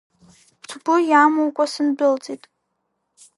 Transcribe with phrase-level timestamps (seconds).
[0.67, 2.43] Сгәы иамукәа сындәылҵит.